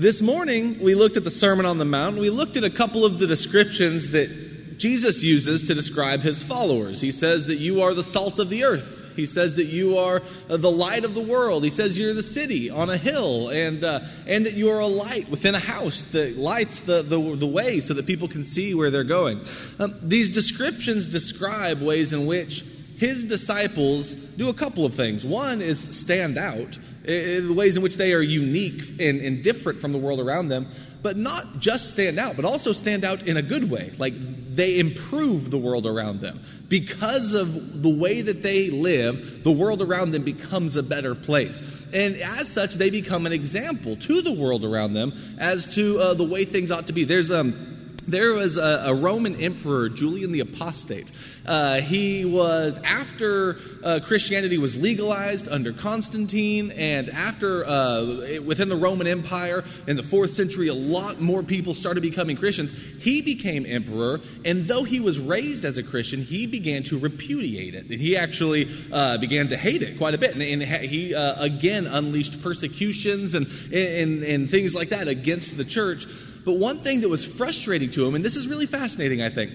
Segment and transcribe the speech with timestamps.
[0.00, 2.16] This morning, we looked at the Sermon on the Mount.
[2.16, 7.02] We looked at a couple of the descriptions that Jesus uses to describe his followers.
[7.02, 9.12] He says that you are the salt of the earth.
[9.14, 11.64] He says that you are uh, the light of the world.
[11.64, 14.86] He says you're the city on a hill, and, uh, and that you are a
[14.86, 18.72] light within a house that lights the, the, the way so that people can see
[18.72, 19.44] where they're going.
[19.78, 22.64] Um, these descriptions describe ways in which
[22.96, 25.26] his disciples do a couple of things.
[25.26, 29.92] One is stand out, the ways in which they are unique and, and different from
[29.92, 30.68] the world around them,
[31.02, 33.92] but not just stand out, but also stand out in a good way.
[33.98, 34.14] Like
[34.54, 36.40] they improve the world around them.
[36.68, 41.62] Because of the way that they live, the world around them becomes a better place.
[41.92, 46.14] And as such, they become an example to the world around them as to uh,
[46.14, 47.04] the way things ought to be.
[47.04, 47.70] There's um,
[48.06, 51.12] there was a, a, Roman emperor, Julian the Apostate.
[51.50, 58.76] Uh, he was, after uh, Christianity was legalized under Constantine, and after, uh, within the
[58.76, 62.72] Roman Empire in the fourth century, a lot more people started becoming Christians.
[63.00, 67.74] He became emperor, and though he was raised as a Christian, he began to repudiate
[67.74, 67.90] it.
[67.90, 71.88] He actually uh, began to hate it quite a bit, and, and he uh, again
[71.88, 76.06] unleashed persecutions and, and, and things like that against the church.
[76.44, 79.50] But one thing that was frustrating to him, and this is really fascinating, I think,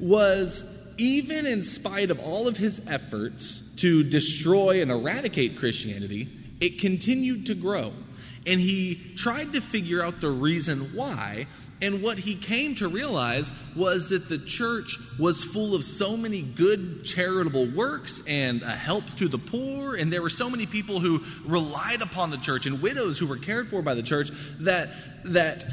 [0.00, 0.64] was
[0.98, 6.28] even in spite of all of his efforts to destroy and eradicate Christianity,
[6.60, 7.92] it continued to grow.
[8.46, 11.46] And he tried to figure out the reason why.
[11.80, 16.42] And what he came to realize was that the church was full of so many
[16.42, 19.94] good charitable works and a help to the poor.
[19.94, 23.36] And there were so many people who relied upon the church and widows who were
[23.36, 24.90] cared for by the church that,
[25.24, 25.64] that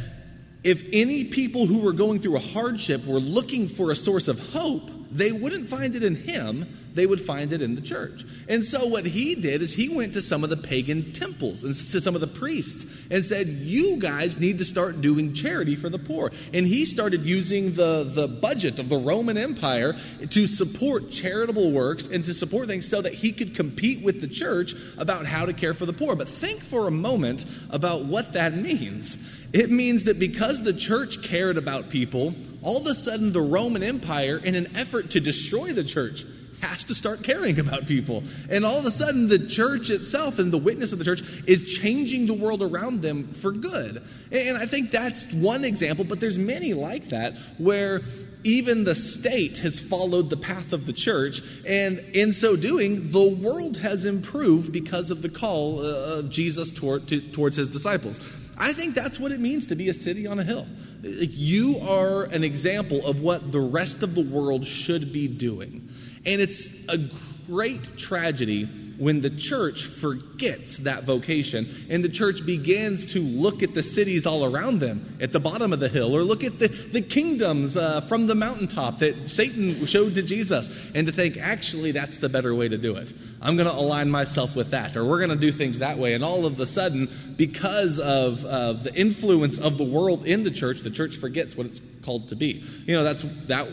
[0.64, 4.40] if any people who were going through a hardship were looking for a source of
[4.40, 8.24] hope, they wouldn't find it in him, they would find it in the church.
[8.48, 11.74] And so what he did is he went to some of the pagan temples and
[11.74, 15.90] to some of the priests and said, You guys need to start doing charity for
[15.90, 16.32] the poor.
[16.54, 19.96] And he started using the, the budget of the Roman Empire
[20.30, 24.28] to support charitable works and to support things so that he could compete with the
[24.28, 26.16] church about how to care for the poor.
[26.16, 29.18] But think for a moment about what that means.
[29.52, 32.34] It means that because the church cared about people,
[32.66, 36.26] all of a sudden the Roman Empire, in an effort to destroy the church,
[36.62, 38.24] has to start caring about people.
[38.50, 41.78] And all of a sudden, the church itself and the witness of the church is
[41.78, 44.04] changing the world around them for good.
[44.32, 48.02] And I think that's one example, but there's many like that where
[48.44, 53.28] even the state has followed the path of the church, and in so doing, the
[53.28, 58.20] world has improved because of the call uh, of Jesus toward, to, towards his disciples.
[58.58, 60.68] I think that's what it means to be a city on a hill.
[61.02, 65.90] You are an example of what the rest of the world should be doing.
[66.26, 67.00] And it's a
[67.48, 73.74] great tragedy when the church forgets that vocation and the church begins to look at
[73.74, 76.68] the cities all around them at the bottom of the hill or look at the,
[76.68, 81.92] the kingdoms uh, from the mountaintop that Satan showed to Jesus and to think, actually,
[81.92, 83.14] that's the better way to do it.
[83.42, 86.14] I'm going to align myself with that, or we're going to do things that way.
[86.14, 90.52] And all of a sudden, because of, of the influence of the world in the
[90.52, 92.64] church, the church forgets what it's called to be.
[92.86, 93.68] You know, that's that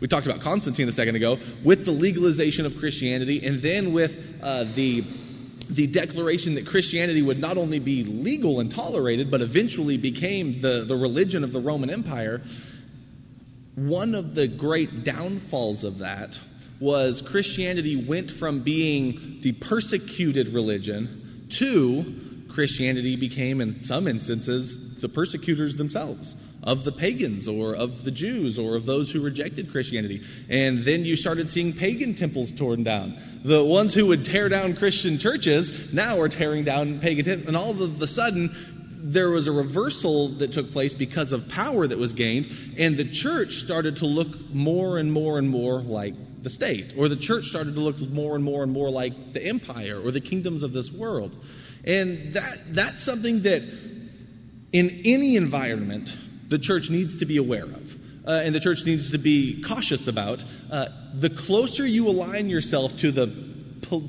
[0.00, 4.38] we talked about Constantine a second ago, with the legalization of Christianity, and then with
[4.42, 5.04] uh, the
[5.68, 10.84] the declaration that Christianity would not only be legal and tolerated, but eventually became the,
[10.86, 12.40] the religion of the Roman Empire,
[13.74, 16.38] one of the great downfalls of that
[16.78, 22.25] was Christianity went from being the persecuted religion to
[22.56, 28.58] Christianity became, in some instances, the persecutors themselves of the pagans or of the Jews
[28.58, 30.22] or of those who rejected Christianity.
[30.48, 33.20] And then you started seeing pagan temples torn down.
[33.44, 37.46] The ones who would tear down Christian churches now are tearing down pagan temples.
[37.46, 38.50] And all of a sudden,
[39.02, 43.04] there was a reversal that took place because of power that was gained, and the
[43.04, 47.44] church started to look more and more and more like the state, or the church
[47.44, 50.72] started to look more and more and more like the empire or the kingdoms of
[50.72, 51.36] this world.
[51.86, 53.62] And that, that's something that
[54.72, 56.16] in any environment
[56.48, 57.96] the church needs to be aware of.
[58.26, 60.44] Uh, and the church needs to be cautious about.
[60.70, 63.26] Uh, the closer you align yourself to the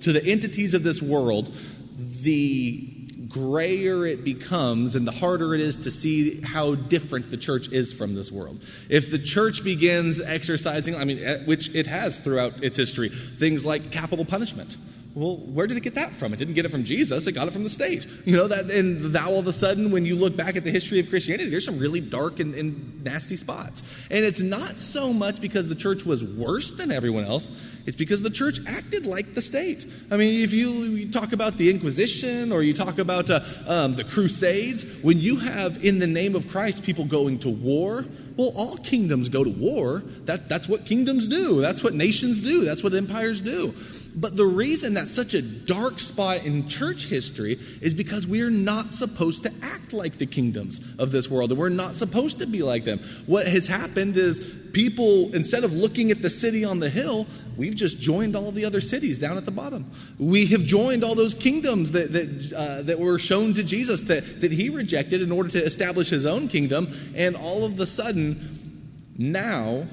[0.01, 1.55] to the entities of this world,
[1.97, 2.97] the
[3.27, 7.93] grayer it becomes and the harder it is to see how different the church is
[7.93, 8.63] from this world.
[8.89, 13.91] If the church begins exercising, I mean, which it has throughout its history, things like
[13.91, 14.77] capital punishment
[15.17, 16.31] Well, where did it get that from?
[16.31, 17.25] It didn't get it from Jesus.
[17.25, 18.05] It got it from the state.
[18.25, 20.69] You know that, and now all of a sudden, when you look back at the
[20.69, 23.81] history of Christianity, there's some really dark and, and nasty spots.
[24.11, 27.49] And it's not so much because the church was worse than everyone else.
[27.87, 29.87] It's because the church acted like the state.
[30.11, 33.95] I mean, if you, you talk about the Inquisition or you talk about uh, um,
[33.95, 38.05] the Crusades, when you have in the name of Christ people going to war,
[38.37, 40.03] well, all kingdoms go to war.
[40.25, 41.59] That, that's what kingdoms do.
[41.59, 42.63] That's what nations do.
[42.63, 43.73] That's what empires do.
[44.15, 48.93] But the reason that's such a dark spot in church history is because we're not
[48.93, 52.63] supposed to act like the kingdoms of this world, and we're not supposed to be
[52.63, 52.99] like them.
[53.25, 54.41] What has happened is
[54.71, 57.27] people, instead of looking at the city on the hill,
[57.57, 59.91] we've just joined all the other cities down at the bottom.
[60.19, 64.41] We have joined all those kingdoms that, that, uh, that were shown to Jesus that,
[64.41, 68.83] that he rejected in order to establish his own kingdom, and all of a sudden,
[69.17, 69.87] now,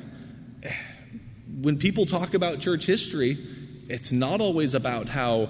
[1.61, 3.39] when people talk about church history,
[3.89, 5.49] it's not always about how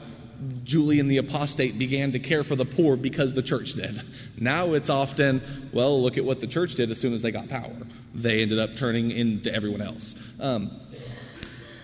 [0.65, 4.01] Julian the Apostate began to care for the poor because the church did.
[4.39, 7.49] Now it's often, well, look at what the church did as soon as they got
[7.49, 7.75] power.
[8.15, 10.15] They ended up turning into everyone else.
[10.41, 10.71] Um,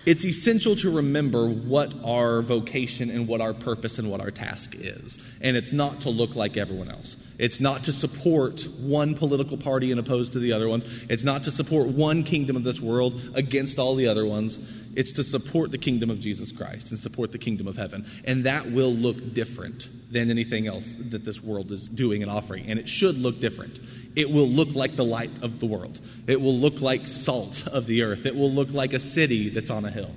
[0.05, 4.75] it's essential to remember what our vocation and what our purpose and what our task
[4.75, 5.19] is.
[5.41, 7.17] And it's not to look like everyone else.
[7.37, 10.85] It's not to support one political party and oppose to the other ones.
[11.09, 14.59] It's not to support one kingdom of this world against all the other ones.
[14.95, 18.05] It's to support the kingdom of Jesus Christ and support the kingdom of heaven.
[18.25, 22.65] And that will look different than anything else that this world is doing and offering.
[22.69, 23.79] And it should look different.
[24.15, 27.85] It will look like the light of the world, it will look like salt of
[27.85, 30.11] the earth, it will look like a city that's on a hill.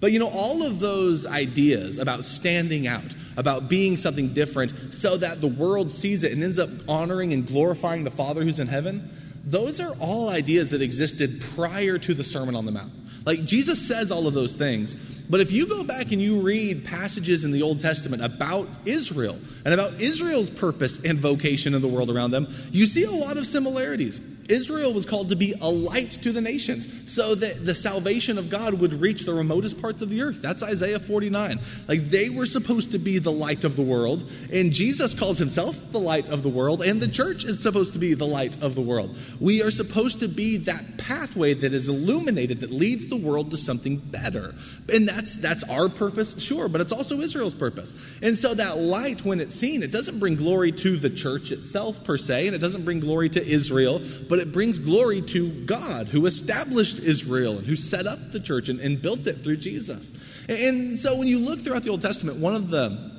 [0.00, 5.16] But you know, all of those ideas about standing out, about being something different so
[5.16, 8.66] that the world sees it and ends up honoring and glorifying the Father who's in
[8.66, 9.08] heaven,
[9.44, 12.92] those are all ideas that existed prior to the Sermon on the Mount.
[13.24, 14.96] Like Jesus says all of those things,
[15.30, 19.38] but if you go back and you read passages in the Old Testament about Israel
[19.64, 23.36] and about Israel's purpose and vocation in the world around them, you see a lot
[23.36, 24.20] of similarities.
[24.52, 28.50] Israel was called to be a light to the nations so that the salvation of
[28.50, 30.42] God would reach the remotest parts of the earth.
[30.42, 31.58] That's Isaiah 49.
[31.88, 35.76] Like they were supposed to be the light of the world, and Jesus calls himself
[35.92, 38.74] the light of the world, and the church is supposed to be the light of
[38.74, 39.16] the world.
[39.40, 43.56] We are supposed to be that pathway that is illuminated that leads the world to
[43.56, 44.54] something better.
[44.92, 47.94] And that's that's our purpose, sure, but it's also Israel's purpose.
[48.22, 52.04] And so that light when it's seen, it doesn't bring glory to the church itself
[52.04, 56.08] per se, and it doesn't bring glory to Israel, but it brings glory to God
[56.08, 60.12] who established Israel and who set up the church and, and built it through Jesus.
[60.48, 63.12] And, and so when you look throughout the Old Testament, one of the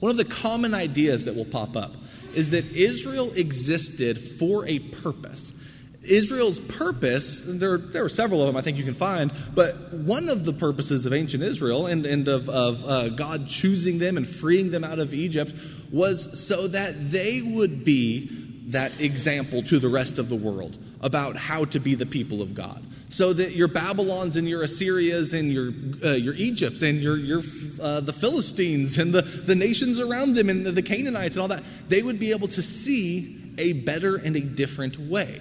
[0.00, 1.92] one of the common ideas that will pop up
[2.34, 5.52] is that Israel existed for a purpose.
[6.02, 10.28] Israel's purpose, there, there are several of them I think you can find, but one
[10.28, 14.26] of the purposes of ancient Israel and, and of, of uh, God choosing them and
[14.26, 15.52] freeing them out of Egypt
[15.90, 18.37] was so that they would be
[18.68, 22.54] that example to the rest of the world about how to be the people of
[22.54, 22.84] God.
[23.10, 25.72] So that your Babylons and your Assyrias and your,
[26.04, 27.42] uh, your Egypts and your, your,
[27.80, 31.48] uh, the Philistines and the, the nations around them and the, the Canaanites and all
[31.48, 35.40] that, they would be able to see a better and a different way.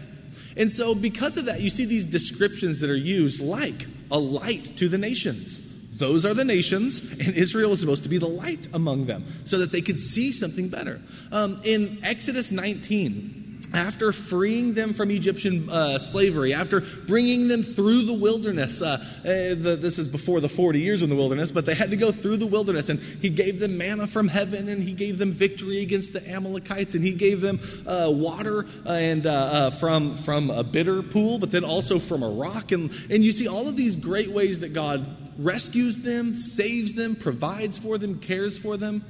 [0.56, 4.76] And so, because of that, you see these descriptions that are used like a light
[4.78, 5.60] to the nations.
[5.98, 9.58] Those are the nations, and Israel is supposed to be the light among them so
[9.60, 11.02] that they could see something better.
[11.32, 18.04] Um, in Exodus 19, after freeing them from Egyptian uh, slavery, after bringing them through
[18.04, 21.66] the wilderness, uh, uh, the, this is before the 40 years in the wilderness, but
[21.66, 24.84] they had to go through the wilderness, and he gave them manna from heaven, and
[24.84, 29.28] he gave them victory against the Amalekites, and he gave them uh, water uh, and
[29.28, 33.32] uh, from from a bitter pool, but then also from a rock, and and you
[33.32, 38.20] see all of these great ways that God rescues them, saves them, provides for them,
[38.20, 39.04] cares for them.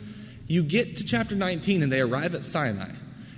[0.48, 2.92] You get to chapter 19, and they arrive at Sinai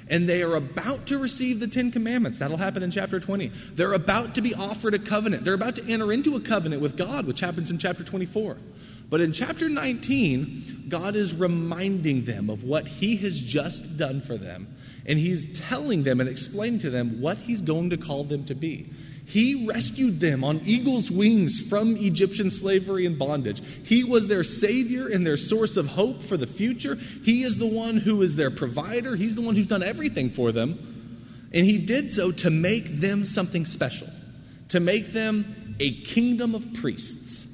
[0.09, 2.39] and they are about to receive the Ten Commandments.
[2.39, 3.51] That'll happen in chapter 20.
[3.73, 5.43] They're about to be offered a covenant.
[5.43, 8.57] They're about to enter into a covenant with God, which happens in chapter 24.
[9.09, 14.37] But in chapter 19, God is reminding them of what He has just done for
[14.37, 14.75] them.
[15.05, 18.55] And He's telling them and explaining to them what He's going to call them to
[18.55, 18.91] be.
[19.29, 23.61] He rescued them on eagle's wings from Egyptian slavery and bondage.
[23.83, 26.95] He was their savior and their source of hope for the future.
[27.23, 29.15] He is the one who is their provider.
[29.15, 31.47] He's the one who's done everything for them.
[31.53, 34.09] And he did so to make them something special,
[34.69, 37.45] to make them a kingdom of priests.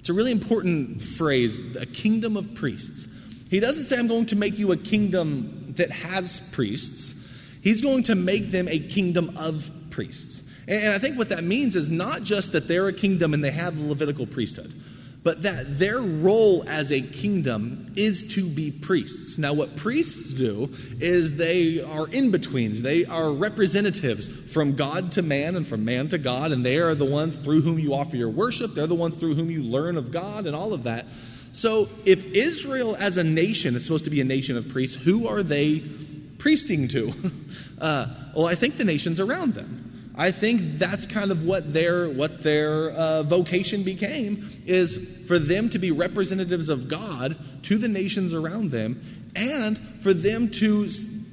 [0.00, 3.06] It's a really important phrase, a kingdom of priests.
[3.50, 7.14] He doesn't say, I'm going to make you a kingdom that has priests.
[7.60, 10.42] He's going to make them a kingdom of priests.
[10.68, 13.50] And I think what that means is not just that they're a kingdom and they
[13.50, 14.74] have the Levitical priesthood.
[15.24, 19.36] but that their role as a kingdom is to be priests.
[19.36, 20.70] Now, what priests do
[21.00, 26.08] is they are in betweens, they are representatives from God to man and from man
[26.08, 28.94] to God, and they are the ones through whom you offer your worship, they're the
[28.94, 31.06] ones through whom you learn of God and all of that.
[31.52, 35.26] So, if Israel as a nation is supposed to be a nation of priests, who
[35.26, 35.82] are they
[36.38, 37.12] priesting to?
[37.80, 39.87] Uh, well, I think the nations around them.
[40.18, 44.98] I think that's kind of what their what their uh, vocation became is
[45.28, 50.50] for them to be representatives of God to the nations around them, and for them
[50.50, 50.88] to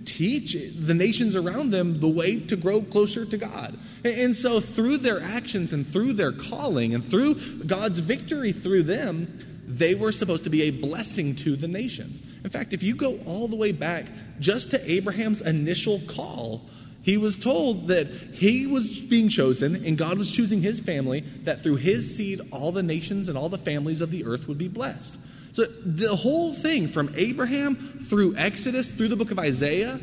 [0.05, 3.77] teach the nations around them the way to grow closer to God.
[4.03, 9.63] And so, through their actions and through their calling and through God's victory through them,
[9.67, 12.21] they were supposed to be a blessing to the nations.
[12.43, 14.05] In fact, if you go all the way back
[14.39, 16.69] just to Abraham's initial call,
[17.05, 21.61] he was told that he was being chosen and God was choosing his family, that
[21.61, 24.67] through his seed, all the nations and all the families of the earth would be
[24.67, 25.17] blessed.
[25.53, 27.75] So the whole thing from Abraham
[28.09, 30.01] through Exodus, through the book of Isaiah,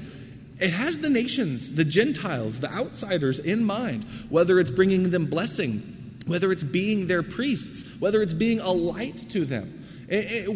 [0.59, 5.99] it has the nations, the Gentiles, the outsiders in mind, whether it's bringing them blessing
[6.27, 9.85] whether it's being their priests, whether it's being a light to them,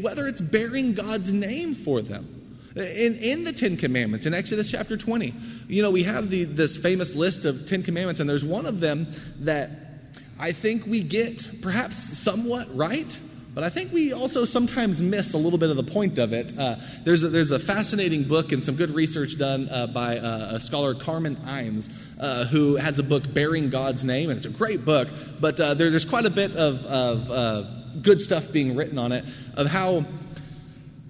[0.01, 2.36] whether it's bearing God's name for them.
[2.77, 5.33] In, in the Ten Commandments, in Exodus chapter 20,
[5.67, 8.81] you know, we have the, this famous list of Ten Commandments, and there's one of
[8.81, 9.07] them
[9.41, 9.71] that
[10.39, 13.19] I think we get perhaps somewhat right,
[13.55, 16.53] but I think we also sometimes miss a little bit of the point of it.
[16.59, 20.57] Uh, there's, a, there's a fascinating book and some good research done uh, by uh,
[20.57, 21.91] a scholar, Carmen Imes,
[22.21, 25.09] uh, who has a book, Bearing God's Name, and it's a great book,
[25.41, 27.63] but uh, there, there's quite a bit of, of uh,
[28.03, 30.05] good stuff being written on it of how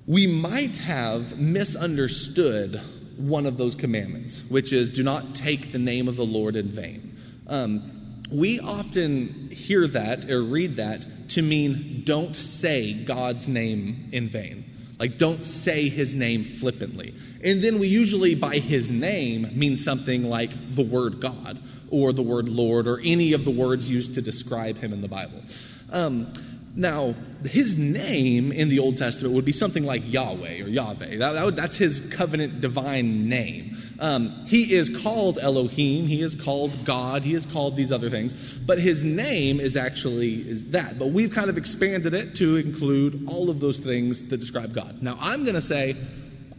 [0.07, 2.81] we might have misunderstood
[3.17, 6.69] one of those commandments, which is do not take the name of the Lord in
[6.69, 7.17] vain.
[7.47, 14.29] Um, we often hear that or read that to mean don't say God's name in
[14.29, 14.65] vain.
[14.99, 17.15] Like, don't say his name flippantly.
[17.45, 22.23] And then we usually, by his name, mean something like the word God or the
[22.23, 25.43] word Lord or any of the words used to describe him in the Bible.
[25.91, 26.33] Um,
[26.79, 27.15] now,
[27.45, 31.17] his name in the Old Testament would be something like Yahweh or Yahweh.
[31.17, 33.79] That, that would, that's his covenant divine name.
[33.99, 36.07] Um, he is called Elohim.
[36.07, 37.23] He is called God.
[37.23, 38.35] He is called these other things.
[38.59, 40.99] But his name is actually is that.
[40.99, 45.03] But we've kind of expanded it to include all of those things that describe God.
[45.03, 45.97] Now, I'm going to say,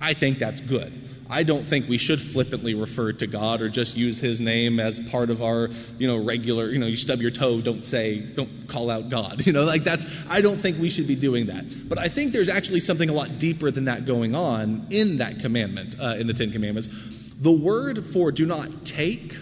[0.01, 1.06] I think that's good.
[1.29, 4.99] I don't think we should flippantly refer to God or just use his name as
[4.99, 8.67] part of our, you know, regular, you know, you stub your toe, don't say, don't
[8.67, 9.45] call out God.
[9.47, 11.87] You know, like that's, I don't think we should be doing that.
[11.87, 15.39] But I think there's actually something a lot deeper than that going on in that
[15.39, 16.89] commandment, uh, in the Ten Commandments.
[17.39, 19.33] The word for do not take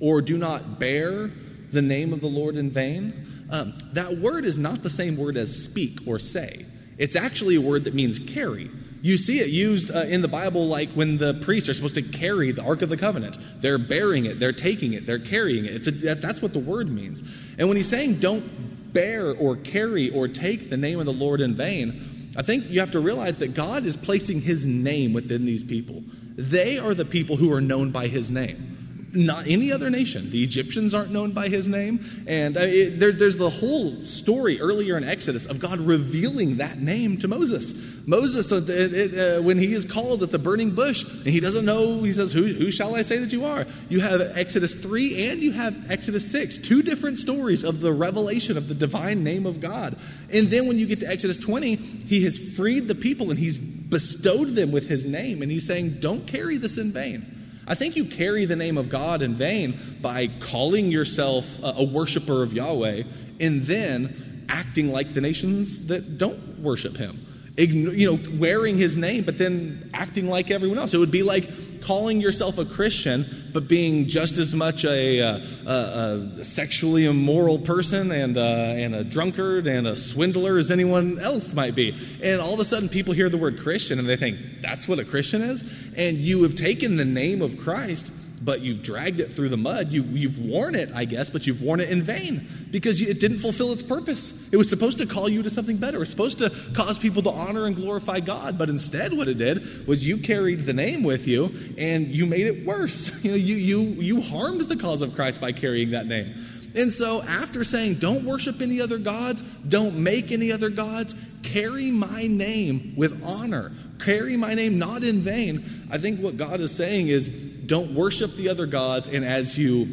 [0.00, 1.30] or do not bear
[1.72, 5.36] the name of the Lord in vain, um, that word is not the same word
[5.36, 6.66] as speak or say.
[6.98, 8.70] It's actually a word that means carry.
[9.02, 12.02] You see it used uh, in the Bible like when the priests are supposed to
[12.02, 13.36] carry the Ark of the Covenant.
[13.60, 15.74] They're bearing it, they're taking it, they're carrying it.
[15.74, 17.20] It's a, that's what the word means.
[17.58, 21.40] And when he's saying don't bear or carry or take the name of the Lord
[21.40, 25.46] in vain, I think you have to realize that God is placing his name within
[25.46, 26.04] these people.
[26.36, 28.72] They are the people who are known by his name
[29.14, 30.30] not any other nation.
[30.30, 32.04] The Egyptians aren't known by his name.
[32.26, 36.78] And uh, it, there, there's the whole story earlier in Exodus of God revealing that
[36.78, 37.74] name to Moses.
[38.06, 41.64] Moses, uh, it, uh, when he is called at the burning bush, and he doesn't
[41.64, 43.66] know, he says, who, who shall I say that you are?
[43.88, 48.56] You have Exodus 3 and you have Exodus 6, two different stories of the revelation
[48.56, 49.98] of the divine name of God.
[50.32, 53.58] And then when you get to Exodus 20, he has freed the people and he's
[53.58, 55.42] bestowed them with his name.
[55.42, 57.41] And he's saying, don't carry this in vain.
[57.72, 62.42] I think you carry the name of God in vain by calling yourself a worshiper
[62.42, 63.04] of Yahweh
[63.40, 69.24] and then acting like the nations that don't worship him you know, wearing his name,
[69.24, 70.94] but then acting like everyone else.
[70.94, 75.40] It would be like calling yourself a Christian, but being just as much a, uh,
[75.66, 81.18] a, a sexually immoral person and, uh, and a drunkard and a swindler as anyone
[81.18, 81.94] else might be.
[82.22, 84.98] And all of a sudden, people hear the word Christian and they think, that's what
[84.98, 85.62] a Christian is?
[85.96, 88.12] And you have taken the name of Christ
[88.44, 89.92] but you've dragged it through the mud.
[89.92, 93.38] You, you've worn it, I guess, but you've worn it in vain because it didn't
[93.38, 94.34] fulfill its purpose.
[94.50, 95.98] It was supposed to call you to something better.
[95.98, 99.38] It was supposed to cause people to honor and glorify God, but instead, what it
[99.38, 103.10] did was you carried the name with you and you made it worse.
[103.22, 106.34] You know, you, you, you harmed the cause of Christ by carrying that name.
[106.74, 111.90] And so, after saying, don't worship any other gods, don't make any other gods, carry
[111.90, 116.74] my name with honor, carry my name not in vain, I think what God is
[116.74, 117.30] saying is,
[117.72, 119.88] don't worship the other gods, and as you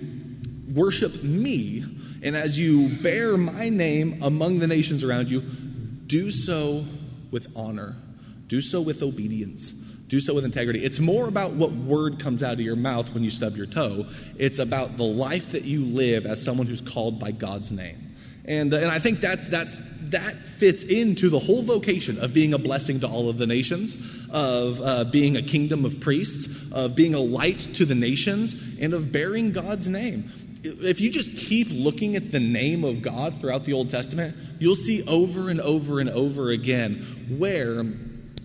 [0.74, 1.82] worship me,
[2.22, 6.84] and as you bear my name among the nations around you, do so
[7.32, 7.96] with honor,
[8.48, 9.72] do so with obedience,
[10.10, 10.84] do so with integrity.
[10.84, 14.08] It's more about what word comes out of your mouth when you stub your toe,
[14.38, 18.09] it's about the life that you live as someone who's called by God's name.
[18.50, 22.56] And, uh, and I think that's, that's, that fits into the whole vocation of being
[22.56, 23.96] a blessing to all of the nations,
[24.32, 28.96] of uh, being a kingdom of priests, of being a light to the nations, and
[28.96, 30.32] of bearing God's name.
[30.64, 34.76] If you just keep looking at the name of God throughout the Old Testament, you'll
[34.76, 37.84] see over and over and over again where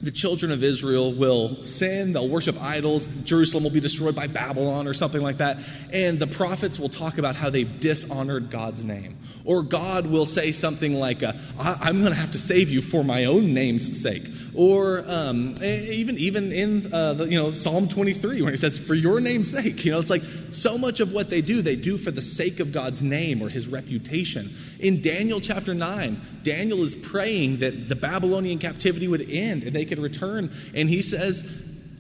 [0.05, 4.87] the children of Israel will sin, they'll worship idols, Jerusalem will be destroyed by Babylon
[4.87, 5.59] or something like that,
[5.93, 9.19] and the prophets will talk about how they dishonored God's name.
[9.45, 13.05] Or God will say something like, uh, I'm going to have to save you for
[13.05, 14.31] my own name's sake.
[14.55, 18.95] Or um, even, even in uh, the, you know, Psalm 23, where he says, For
[18.95, 19.85] your name's sake.
[19.85, 22.59] You know, it's like so much of what they do, they do for the sake
[22.59, 24.55] of God's name or his reputation.
[24.81, 29.85] In Daniel chapter 9, Daniel is praying that the Babylonian captivity would end and they
[29.85, 30.53] could return.
[30.75, 31.49] And he says,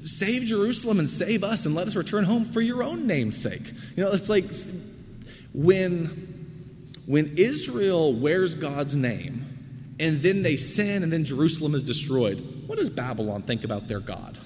[0.04, 3.72] Save Jerusalem and save us and let us return home for your own name's sake.
[3.96, 4.44] You know, it's like
[5.54, 6.34] when
[7.06, 12.78] when Israel wears God's name and then they sin and then Jerusalem is destroyed, what
[12.78, 14.38] does Babylon think about their God?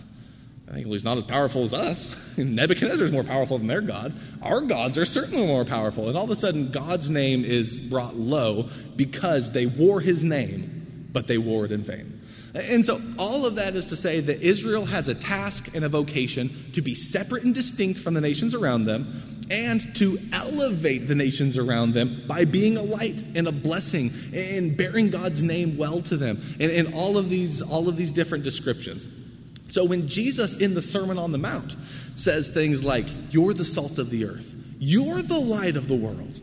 [0.68, 2.14] I think he's not as powerful as us.
[2.36, 4.12] Nebuchadnezzar is more powerful than their God.
[4.42, 6.08] Our gods are certainly more powerful.
[6.08, 11.08] And all of a sudden, God's name is brought low because they wore his name,
[11.10, 12.17] but they wore it in vain.
[12.54, 15.88] And so, all of that is to say that Israel has a task and a
[15.88, 21.14] vocation to be separate and distinct from the nations around them and to elevate the
[21.14, 26.00] nations around them by being a light and a blessing and bearing God's name well
[26.02, 29.06] to them and, and all of these all of these different descriptions.
[29.68, 31.76] So when Jesus in the Sermon on the Mount
[32.16, 36.40] says things like, You're the salt of the earth, you're the light of the world,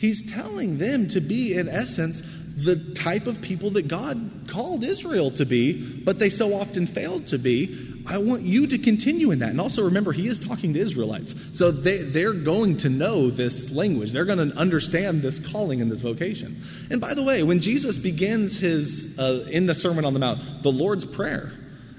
[0.00, 2.22] he's telling them to be, in essence,
[2.56, 7.26] the type of people that God called Israel to be, but they so often failed
[7.28, 7.86] to be.
[8.06, 9.50] I want you to continue in that.
[9.50, 11.34] And also remember, he is talking to Israelites.
[11.52, 14.12] So they, they're going to know this language.
[14.12, 16.62] They're going to understand this calling and this vocation.
[16.90, 20.62] And by the way, when Jesus begins his, uh, in the Sermon on the Mount,
[20.62, 21.52] the Lord's Prayer,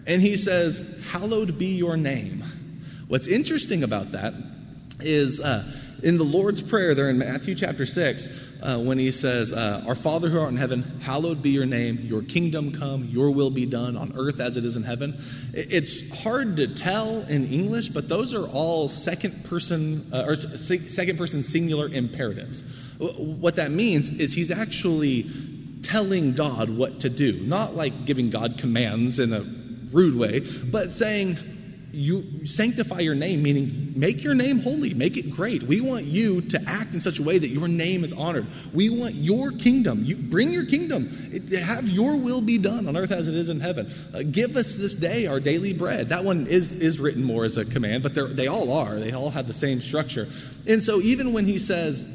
[0.08, 2.44] and he says, Hallowed be your name.
[3.08, 4.34] What's interesting about that
[5.00, 5.72] is uh,
[6.04, 8.28] in the Lord's Prayer, there in Matthew chapter 6,
[8.62, 12.00] uh, when he says, uh, Our Father who art in heaven, hallowed be your name,
[12.02, 15.22] your kingdom come, your will be done on earth as it is in heaven.
[15.54, 21.18] It's hard to tell in English, but those are all second person uh, or second
[21.18, 22.64] person singular imperatives.
[23.00, 25.30] What that means is he's actually
[25.84, 29.42] telling God what to do, not like giving God commands in a
[29.92, 31.38] rude way, but saying,
[31.94, 35.64] you sanctify your name, meaning make your name holy, make it great.
[35.64, 38.48] We want you to act in such a way that your name is honored.
[38.74, 40.06] We want your kingdom.
[40.06, 41.10] You bring your kingdom.
[41.32, 43.92] It, have your will be done on earth as it is in heaven.
[44.14, 46.10] Uh, give us this day our daily bread.
[46.10, 49.00] That one is is written more as a command, but they all are.
[49.00, 50.28] They all have the same structure.
[50.68, 52.06] And so even when he says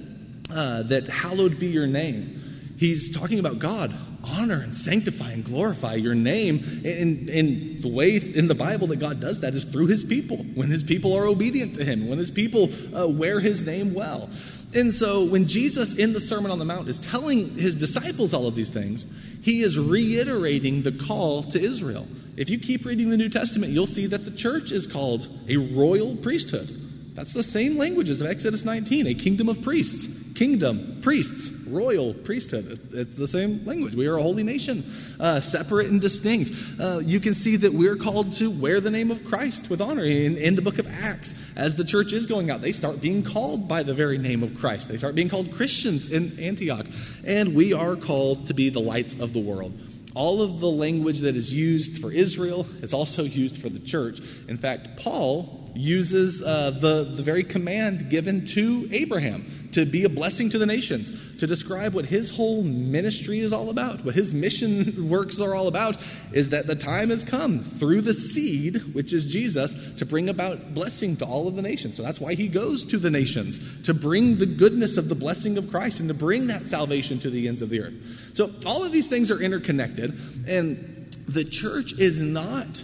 [0.50, 3.94] uh, that hallowed be your name, he's talking about God
[4.26, 6.82] honor and sanctify and glorify your name.
[6.84, 10.38] And, and the way in the Bible that God does that is through his people,
[10.54, 14.28] when his people are obedient to him, when his people uh, wear his name well.
[14.74, 18.46] And so when Jesus in the Sermon on the Mount is telling his disciples all
[18.46, 19.06] of these things,
[19.42, 22.06] he is reiterating the call to Israel.
[22.36, 25.56] If you keep reading the New Testament, you'll see that the church is called a
[25.56, 26.85] royal priesthood.
[27.16, 30.06] That's the same language as Exodus 19, a kingdom of priests.
[30.34, 32.78] Kingdom, priests, royal priesthood.
[32.92, 33.94] It's the same language.
[33.94, 34.84] We are a holy nation,
[35.18, 36.52] uh, separate and distinct.
[36.78, 40.04] Uh, you can see that we're called to wear the name of Christ with honor.
[40.04, 43.22] In, in the book of Acts, as the church is going out, they start being
[43.22, 44.90] called by the very name of Christ.
[44.90, 46.84] They start being called Christians in Antioch.
[47.24, 49.72] And we are called to be the lights of the world
[50.14, 54.18] all of the language that is used for Israel is also used for the church.
[54.48, 60.08] In fact, Paul uses uh, the, the very command given to Abraham to be a
[60.08, 64.32] blessing to the nations, to describe what his whole ministry is all about, what his
[64.32, 65.96] mission works are all about,
[66.32, 70.72] is that the time has come through the seed, which is Jesus, to bring about
[70.72, 71.96] blessing to all of the nations.
[71.96, 75.58] So that's why he goes to the nations, to bring the goodness of the blessing
[75.58, 77.94] of Christ and to bring that salvation to the ends of the earth.
[78.32, 82.82] So all of these things are interconnected, and the church is not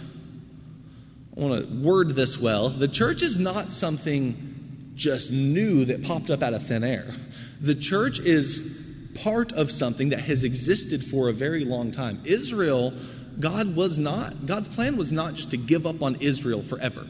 [1.35, 2.69] I want to word this well.
[2.69, 7.13] The church is not something just new that popped up out of thin air.
[7.59, 8.71] The church is
[9.15, 12.21] part of something that has existed for a very long time.
[12.25, 12.93] Israel,
[13.39, 17.07] God was not, God's plan was not just to give up on Israel forever.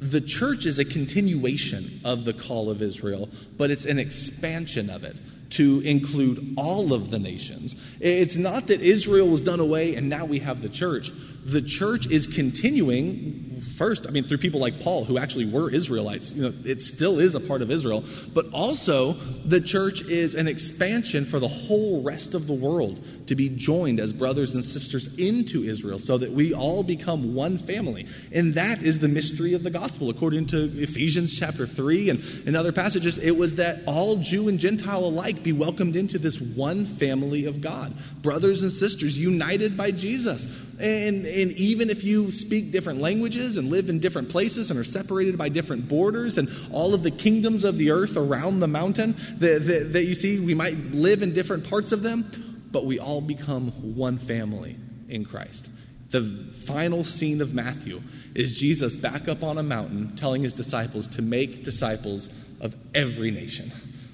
[0.00, 5.02] The church is a continuation of the call of Israel, but it's an expansion of
[5.02, 5.20] it.
[5.50, 7.74] to include all of the nations.
[8.00, 11.10] It's not that Israel was done away and now we have the church.
[11.44, 13.47] The church is continuing
[13.78, 16.32] first, I mean, through people like Paul, who actually were Israelites.
[16.32, 18.04] You know, it still is a part of Israel.
[18.34, 19.12] But also,
[19.44, 24.00] the church is an expansion for the whole rest of the world to be joined
[24.00, 28.06] as brothers and sisters into Israel so that we all become one family.
[28.32, 30.10] And that is the mystery of the gospel.
[30.10, 34.58] According to Ephesians chapter 3 and, and other passages, it was that all Jew and
[34.58, 37.94] Gentile alike be welcomed into this one family of God.
[38.22, 40.48] Brothers and sisters united by Jesus.
[40.80, 44.84] And, and even if you speak different languages and live in different places and are
[44.84, 49.16] separated by different borders and all of the kingdoms of the earth around the mountain
[49.38, 53.00] that, that, that you see, we might live in different parts of them, but we
[53.00, 54.76] all become one family
[55.08, 55.68] in Christ.
[56.10, 56.22] The
[56.64, 58.00] final scene of Matthew
[58.34, 63.32] is Jesus back up on a mountain telling his disciples to make disciples of every
[63.32, 63.72] nation.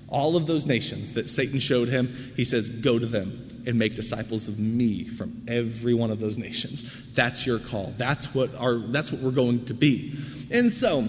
[0.09, 3.95] All of those nations that Satan showed him, he says, Go to them and make
[3.95, 6.85] disciples of me from every one of those nations.
[7.15, 7.95] That's your call.
[7.97, 10.17] That's what our that's what we're going to be.
[10.51, 11.09] And so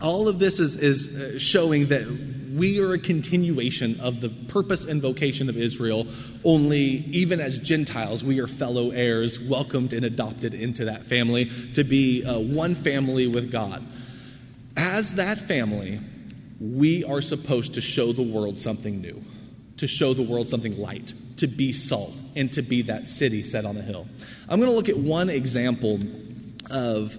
[0.00, 2.06] all of this is, is uh, showing that
[2.54, 6.06] we are a continuation of the purpose and vocation of Israel,
[6.44, 11.84] only even as Gentiles, we are fellow heirs, welcomed and adopted into that family to
[11.84, 13.86] be uh, one family with God.
[14.76, 16.00] As that family,
[16.60, 19.22] we are supposed to show the world something new,
[19.76, 23.64] to show the world something light, to be salt and to be that city set
[23.64, 24.06] on a hill.
[24.48, 25.98] I'm going to look at one example
[26.70, 27.18] of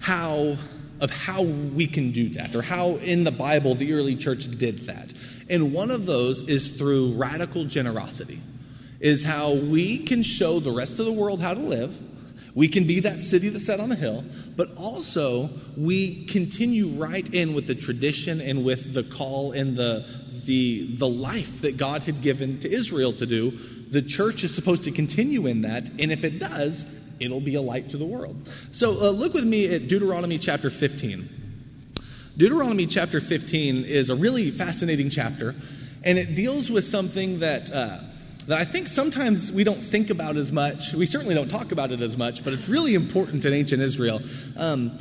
[0.00, 0.56] how
[1.00, 4.80] of how we can do that or how in the Bible the early church did
[4.80, 5.14] that.
[5.48, 8.40] And one of those is through radical generosity.
[9.00, 11.98] Is how we can show the rest of the world how to live.
[12.54, 14.24] We can be that city that's set on a hill,
[14.56, 20.06] but also we continue right in with the tradition and with the call and the,
[20.44, 23.50] the, the life that God had given to Israel to do,
[23.90, 26.86] the church is supposed to continue in that, and if it does,
[27.18, 28.48] it'll be a light to the world.
[28.72, 31.28] So uh, look with me at Deuteronomy chapter 15.
[32.36, 35.54] Deuteronomy chapter 15 is a really fascinating chapter,
[36.04, 37.70] and it deals with something that.
[37.70, 38.00] Uh,
[38.46, 40.94] that I think sometimes we don't think about as much.
[40.94, 44.20] We certainly don't talk about it as much, but it's really important in ancient Israel.
[44.56, 44.98] Um,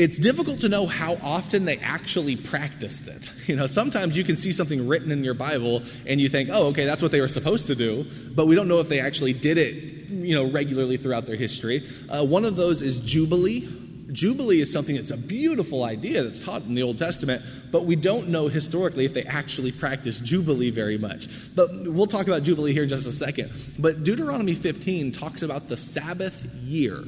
[0.00, 3.30] it's difficult to know how often they actually practiced it.
[3.50, 6.66] You know, sometimes you can see something written in your Bible and you think, oh,
[6.66, 9.32] okay, that's what they were supposed to do, but we don't know if they actually
[9.32, 9.74] did it,
[10.08, 11.84] you know, regularly throughout their history.
[12.08, 13.68] Uh, one of those is Jubilee.
[14.12, 17.96] Jubilee is something that's a beautiful idea that's taught in the Old Testament, but we
[17.96, 21.26] don't know historically if they actually practiced Jubilee very much.
[21.56, 23.50] But we'll talk about Jubilee here in just a second.
[23.80, 27.04] But Deuteronomy 15 talks about the Sabbath year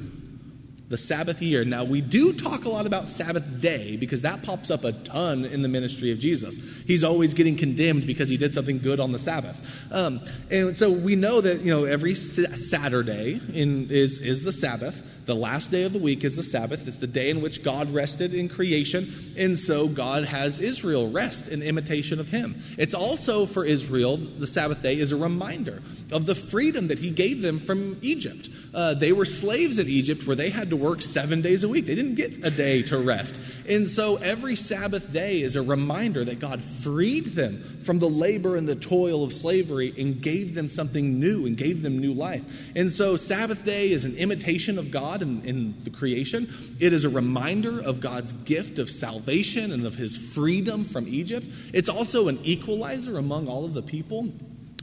[0.92, 1.64] the Sabbath year.
[1.64, 5.46] Now, we do talk a lot about Sabbath day because that pops up a ton
[5.46, 6.58] in the ministry of Jesus.
[6.86, 9.58] He's always getting condemned because he did something good on the Sabbath.
[9.90, 15.02] Um, and so we know that, you know, every Saturday in, is, is the Sabbath.
[15.24, 16.88] The last day of the week is the Sabbath.
[16.88, 19.12] It's the day in which God rested in creation.
[19.36, 22.60] And so God has Israel rest in imitation of him.
[22.76, 27.10] It's also for Israel, the Sabbath day is a reminder of the freedom that he
[27.10, 28.48] gave them from Egypt.
[28.74, 31.86] Uh, they were slaves in Egypt where they had to work seven days a week.
[31.86, 33.40] They didn't get a day to rest.
[33.68, 38.56] And so every Sabbath day is a reminder that God freed them from the labor
[38.56, 42.42] and the toil of slavery and gave them something new and gave them new life.
[42.74, 46.76] And so Sabbath day is an imitation of God God in, in the creation.
[46.80, 51.46] It is a reminder of God's gift of salvation and of his freedom from Egypt.
[51.72, 54.28] It's also an equalizer among all of the people.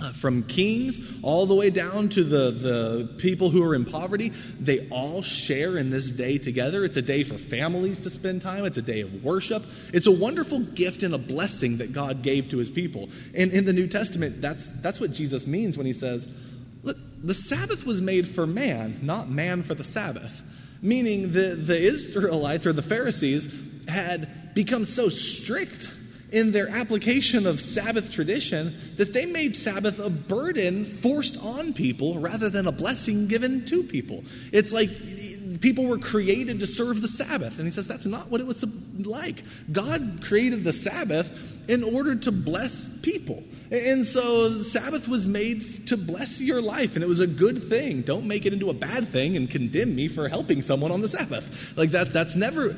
[0.01, 4.29] Uh, from kings all the way down to the, the people who are in poverty,
[4.57, 6.85] they all share in this day together.
[6.85, 8.63] It's a day for families to spend time.
[8.63, 9.61] It's a day of worship.
[9.93, 13.09] It's a wonderful gift and a blessing that God gave to his people.
[13.35, 16.29] And in the New Testament, that's, that's what Jesus means when he says,
[16.83, 20.41] Look, the Sabbath was made for man, not man for the Sabbath.
[20.81, 23.49] Meaning the, the Israelites or the Pharisees
[23.87, 25.89] had become so strict
[26.31, 32.19] in their application of Sabbath tradition that they made Sabbath a burden forced on people
[32.19, 34.23] rather than a blessing given to people.
[34.51, 34.89] It's like
[35.61, 37.57] people were created to serve the Sabbath.
[37.57, 38.65] And he says that's not what it was
[38.99, 39.43] like.
[39.71, 41.31] God created the Sabbath
[41.67, 43.43] in order to bless people.
[43.71, 47.61] And so the Sabbath was made to bless your life, and it was a good
[47.61, 48.01] thing.
[48.01, 51.09] Don't make it into a bad thing and condemn me for helping someone on the
[51.09, 51.77] Sabbath.
[51.77, 52.75] Like that, that's never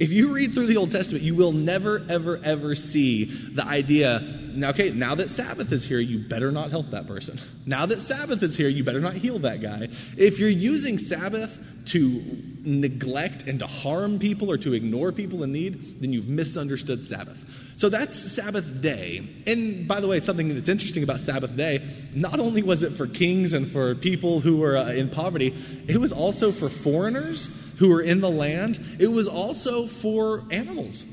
[0.00, 4.40] If you read through the Old Testament, you will never, ever, ever see the idea
[4.54, 7.40] now, okay, now that Sabbath is here, you better not help that person.
[7.66, 9.88] Now that Sabbath is here, you better not heal that guy.
[10.16, 12.22] If you're using Sabbath to
[12.62, 17.44] neglect and to harm people or to ignore people in need, then you've misunderstood Sabbath.
[17.76, 19.26] So that's Sabbath day.
[19.46, 23.06] And by the way, something that's interesting about Sabbath day, not only was it for
[23.06, 25.54] kings and for people who were uh, in poverty,
[25.86, 27.48] it was also for foreigners
[27.80, 28.78] who were in the land.
[29.00, 31.06] It was also for animals.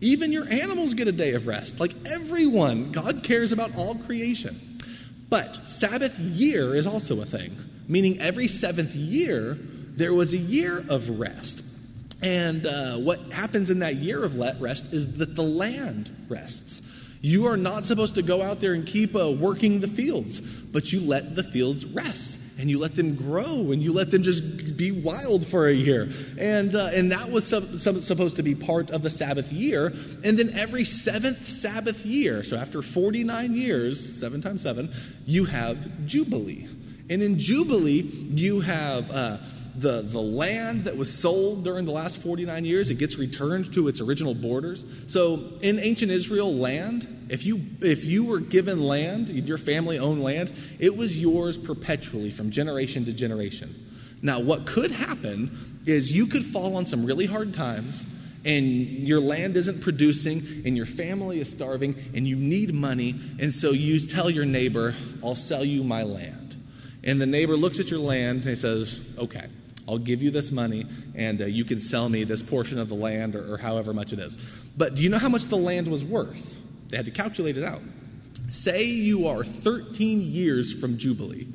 [0.00, 1.78] Even your animals get a day of rest.
[1.78, 4.80] Like everyone, God cares about all creation.
[5.30, 10.84] But Sabbath year is also a thing, meaning every seventh year, there was a year
[10.88, 11.62] of rest.
[12.20, 16.82] And uh, what happens in that year of rest is that the land rests.
[17.20, 20.92] You are not supposed to go out there and keep uh, working the fields, but
[20.92, 24.76] you let the fields rest and you let them grow and you let them just
[24.76, 26.10] be wild for a year.
[26.36, 29.86] And, uh, and that was some, some, supposed to be part of the Sabbath year.
[30.24, 34.92] And then every seventh Sabbath year, so after 49 years, seven times seven,
[35.24, 36.68] you have Jubilee.
[37.08, 39.10] And in Jubilee, you have.
[39.10, 39.38] Uh,
[39.78, 43.86] the, the land that was sold during the last 49 years, it gets returned to
[43.86, 44.84] its original borders.
[45.06, 50.22] So in ancient Israel, land, if you, if you were given land, your family owned
[50.22, 53.86] land, it was yours perpetually from generation to generation.
[54.20, 58.04] Now, what could happen is you could fall on some really hard times
[58.44, 58.64] and
[59.06, 63.72] your land isn't producing and your family is starving and you need money and so
[63.72, 66.56] you tell your neighbor i'll sell you my land
[67.02, 69.48] and the neighbor looks at your land and he says okay
[69.88, 72.94] I'll give you this money and uh, you can sell me this portion of the
[72.94, 74.36] land or, or however much it is.
[74.76, 76.56] But do you know how much the land was worth?
[76.90, 77.80] They had to calculate it out.
[78.50, 81.48] Say you are 13 years from Jubilee.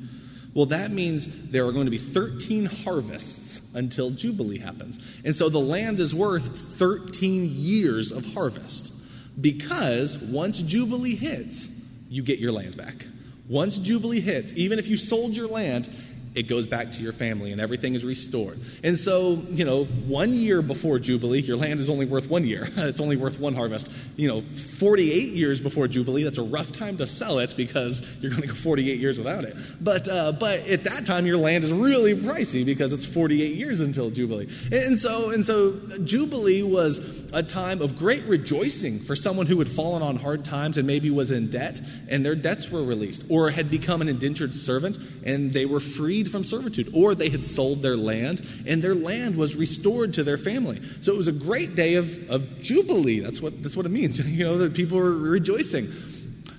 [0.52, 4.98] Well, that means there are going to be 13 harvests until Jubilee happens.
[5.24, 8.92] And so the land is worth 13 years of harvest
[9.40, 11.68] because once Jubilee hits,
[12.08, 13.06] you get your land back.
[13.48, 15.90] Once Jubilee hits, even if you sold your land,
[16.34, 18.60] it goes back to your family and everything is restored.
[18.82, 22.68] And so, you know, one year before Jubilee, your land is only worth one year.
[22.76, 23.90] it's only worth one harvest.
[24.16, 28.30] You know, 48 years before Jubilee, that's a rough time to sell it because you're
[28.30, 29.56] going to go 48 years without it.
[29.80, 33.80] But, uh, but at that time, your land is really pricey because it's 48 years
[33.80, 34.48] until Jubilee.
[34.72, 35.72] And so, and so
[36.04, 36.98] Jubilee was
[37.32, 41.10] a time of great rejoicing for someone who had fallen on hard times and maybe
[41.10, 45.52] was in debt and their debts were released or had become an indentured servant and
[45.52, 49.36] they were freed freed from servitude, or they had sold their land and their land
[49.36, 50.80] was restored to their family.
[51.00, 53.20] So it was a great day of, of jubilee.
[53.20, 54.14] That's what, that's what it means.
[54.34, 55.92] You know, that people were rejoicing.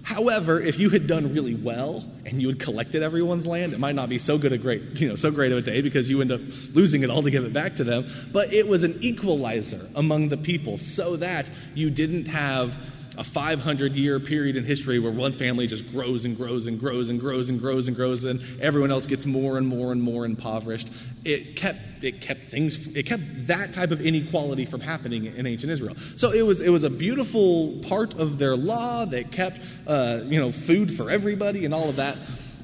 [0.03, 3.95] However, if you had done really well and you had collected everyone's land, it might
[3.95, 6.21] not be so good a great, you know, so great of a day because you
[6.21, 6.39] end up
[6.73, 8.05] losing it all to give it back to them.
[8.31, 12.77] But it was an equalizer among the people so that you didn't have
[13.17, 17.09] a 500 year period in history where one family just grows and grows and grows
[17.09, 20.25] and grows and grows and grows and everyone else gets more and more and more
[20.25, 20.89] impoverished.
[21.23, 25.71] It kept it kept things it kept that type of inequality from happening in ancient
[25.71, 25.95] israel.
[26.15, 29.05] So it was it was a beautiful part of their law.
[29.05, 32.17] That kept uh, you know food for everybody and all of that.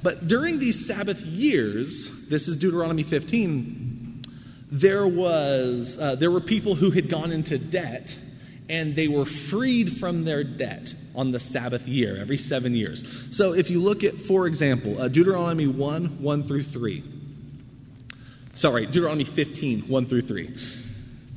[0.04, 4.02] But during these sabbath years this is deuteronomy 15
[4.72, 8.16] there was uh, there were people who had gone into debt
[8.72, 13.04] and they were freed from their debt on the Sabbath year, every seven years.
[13.30, 17.04] So if you look at, for example, uh, Deuteronomy 1 1 through 3.
[18.56, 20.56] Sorry, Deuteronomy 15 1 through 3.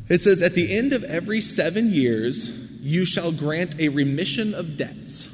[0.09, 4.77] It says, At the end of every seven years, you shall grant a remission of
[4.77, 5.29] debts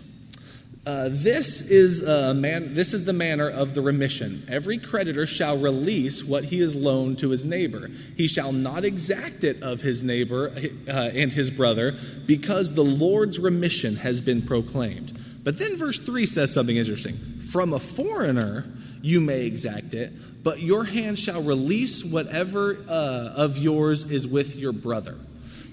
[0.87, 2.73] uh, this is a man.
[2.73, 4.47] This is the manner of the remission.
[4.49, 7.90] Every creditor shall release what he has loaned to his neighbor.
[8.16, 10.53] He shall not exact it of his neighbor
[10.88, 15.19] uh, and his brother, because the Lord's remission has been proclaimed.
[15.43, 17.40] But then verse three says something interesting.
[17.40, 18.64] From a foreigner
[19.03, 20.12] you may exact it,
[20.43, 25.19] but your hand shall release whatever uh, of yours is with your brother.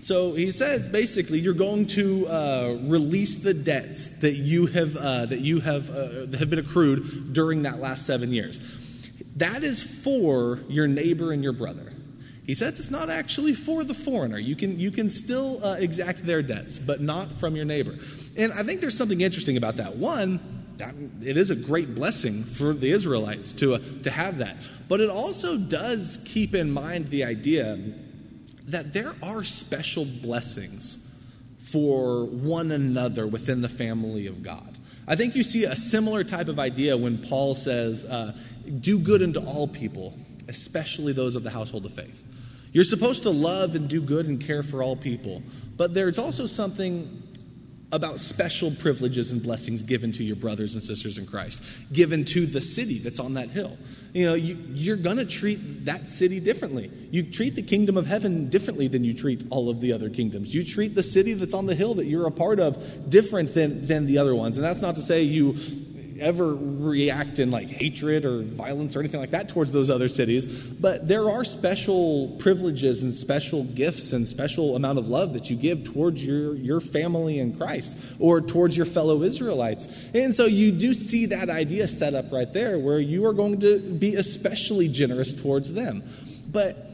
[0.01, 5.25] So he says basically, you're going to uh, release the debts that you have uh,
[5.25, 8.59] that you have uh, have been accrued during that last seven years.
[9.35, 11.93] That is for your neighbor and your brother.
[12.45, 14.37] He says it's not actually for the foreigner.
[14.37, 17.97] You can you can still uh, exact their debts, but not from your neighbor.
[18.37, 19.97] And I think there's something interesting about that.
[19.97, 20.57] One,
[21.21, 24.57] it is a great blessing for the Israelites to, uh, to have that.
[24.87, 27.77] But it also does keep in mind the idea
[28.67, 30.99] that there are special blessings
[31.59, 34.77] for one another within the family of God.
[35.07, 38.33] I think you see a similar type of idea when Paul says, uh,
[38.81, 42.23] Do good unto all people, especially those of the household of faith.
[42.73, 45.41] You're supposed to love and do good and care for all people.
[45.77, 47.23] But there's also something
[47.91, 52.45] about special privileges and blessings given to your brothers and sisters in Christ, given to
[52.45, 53.77] the city that's on that hill.
[54.13, 56.91] You know, you, are going to treat that city differently.
[57.11, 60.53] You treat the kingdom of heaven differently than you treat all of the other kingdoms.
[60.53, 63.87] You treat the city that's on the hill that you're a part of different than,
[63.87, 64.57] than the other ones.
[64.57, 65.55] And that's not to say you
[66.19, 70.47] ever react in like hatred or violence or anything like that towards those other cities.
[70.47, 75.55] But there are special privileges and special gifts and special amount of love that you
[75.55, 79.87] give towards your, your family in Christ or towards your fellow Israelites.
[80.13, 83.59] And so you do see that idea set up right there where you are going
[83.61, 86.03] to be especially generous towards them.
[86.47, 86.87] But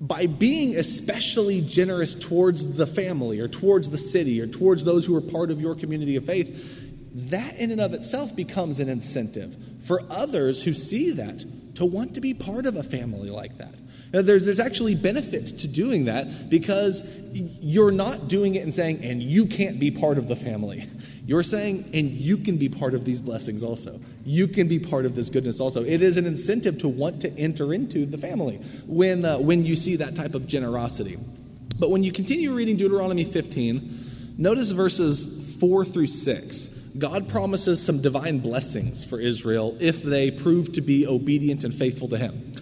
[0.00, 5.16] by being especially generous towards the family or towards the city or towards those who
[5.16, 6.85] are part of your community of faith,
[7.16, 11.44] that in and of itself becomes an incentive for others who see that
[11.76, 13.74] to want to be part of a family like that.
[14.12, 17.02] Now, there's, there's actually benefit to doing that because
[17.32, 20.88] you're not doing it and saying, and you can't be part of the family.
[21.26, 24.00] You're saying, and you can be part of these blessings also.
[24.24, 25.82] You can be part of this goodness also.
[25.82, 29.74] It is an incentive to want to enter into the family when, uh, when you
[29.74, 31.18] see that type of generosity.
[31.80, 35.26] But when you continue reading Deuteronomy 15, notice verses
[35.58, 36.70] 4 through 6.
[36.98, 42.08] God promises some divine blessings for Israel if they prove to be obedient and faithful
[42.08, 42.52] to Him.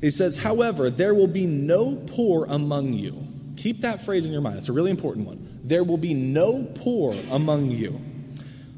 [0.00, 3.26] He says, However, there will be no poor among you.
[3.56, 4.58] Keep that phrase in your mind.
[4.58, 5.60] It's a really important one.
[5.62, 8.00] There will be no poor among you.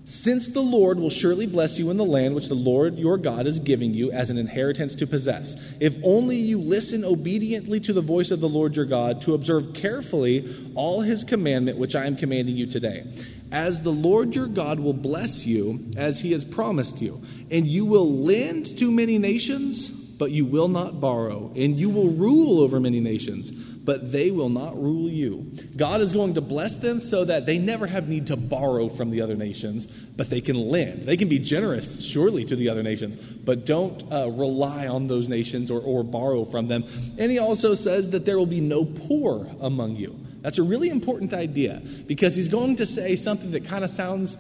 [0.05, 3.47] Since the Lord will surely bless you in the land which the Lord your God
[3.47, 8.01] is giving you as an inheritance to possess, if only you listen obediently to the
[8.01, 12.17] voice of the Lord your God, to observe carefully all his commandment which I am
[12.17, 13.07] commanding you today
[13.53, 17.23] as the Lord your God will bless you as he has promised you.
[17.51, 21.51] And you will lend to many nations, but you will not borrow.
[21.57, 25.53] And you will rule over many nations, but they will not rule you.
[25.77, 29.11] God is going to bless them so that they never have need to borrow from
[29.11, 31.03] the other nations, but they can lend.
[31.03, 35.29] They can be generous, surely, to the other nations, but don't uh, rely on those
[35.29, 36.85] nations or, or borrow from them.
[37.19, 40.17] And he also says that there will be no poor among you.
[40.43, 44.39] That's a really important idea because he's going to say something that kind of sounds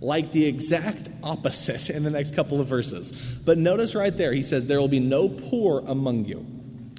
[0.00, 3.12] like the exact opposite in the next couple of verses.
[3.44, 6.46] But notice right there, he says, There will be no poor among you.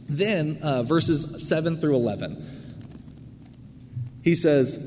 [0.07, 2.59] Then, uh, verses 7 through 11,
[4.23, 4.77] he says,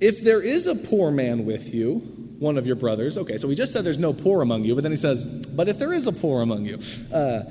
[0.00, 1.98] If there is a poor man with you,
[2.38, 4.82] one of your brothers, okay, so we just said there's no poor among you, but
[4.82, 6.78] then he says, But if there is a poor among you,
[7.12, 7.42] uh,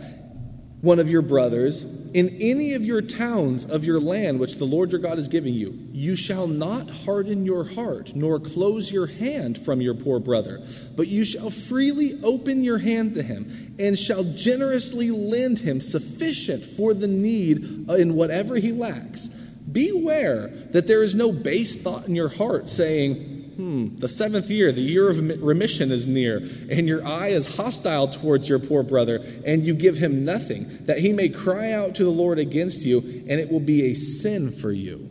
[0.86, 4.92] one of your brothers in any of your towns of your land which the Lord
[4.92, 5.78] your God is giving you.
[5.92, 11.10] You shall not harden your heart, nor close your hand from your poor brother, but
[11.10, 16.94] you shall freely open your hand to him, and shall generously lend him sufficient for
[16.94, 19.28] the need in whatever he lacks.
[19.70, 24.72] Beware that there is no base thought in your heart saying, hmm, the seventh year,
[24.72, 26.38] the year of remission is near,
[26.70, 31.00] and your eye is hostile towards your poor brother, and you give him nothing, that
[31.00, 34.52] he may cry out to the Lord against you, and it will be a sin
[34.52, 35.10] for you.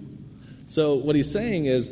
[0.67, 1.91] So, what he's saying is,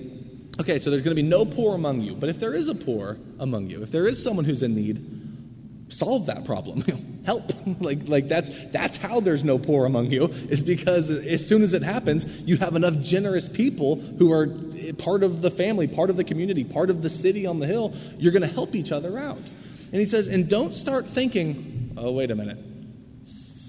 [0.61, 2.75] okay, so there's going to be no poor among you, but if there is a
[2.75, 5.22] poor among you, if there is someone who's in need,
[5.92, 6.83] solve that problem.
[7.24, 7.52] Help.
[7.81, 11.74] Like like that's that's how there's no poor among you is because as soon as
[11.74, 14.48] it happens you have enough generous people who are
[14.98, 17.94] part of the family part of the community part of the city on the hill
[18.18, 19.37] you're going to help each other out.
[19.37, 22.59] And he says and don't start thinking oh wait a minute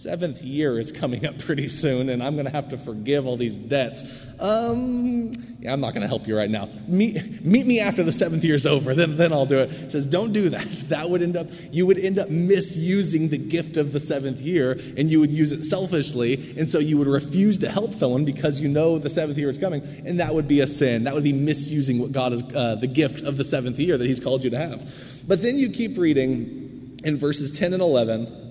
[0.03, 3.37] seventh year is coming up pretty soon, and I'm going to have to forgive all
[3.37, 4.03] these debts.
[4.37, 6.67] Um, yeah, I'm not going to help you right now.
[6.87, 9.71] Meet, meet me after the seventh year's over, then, then I'll do it.
[9.71, 10.67] He says, don't do that.
[10.93, 14.79] That would end up, you would end up misusing the gift of the seventh year,
[14.97, 18.59] and you would use it selfishly, and so you would refuse to help someone because
[18.59, 21.05] you know the seventh year is coming, and that would be a sin.
[21.05, 24.05] That would be misusing what God is, uh, the gift of the seventh year that
[24.05, 24.93] He's called you to have.
[25.27, 28.42] But then you keep reading in verses 10 and 11